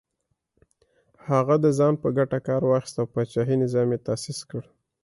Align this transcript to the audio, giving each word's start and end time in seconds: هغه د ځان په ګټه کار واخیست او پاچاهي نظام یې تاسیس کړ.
هغه 1.29 1.55
د 1.63 1.65
ځان 1.77 1.93
په 2.01 2.07
ګټه 2.17 2.39
کار 2.47 2.61
واخیست 2.65 2.95
او 3.01 3.05
پاچاهي 3.13 3.55
نظام 3.63 3.87
یې 3.93 3.99
تاسیس 4.07 4.39
کړ. 4.49 4.63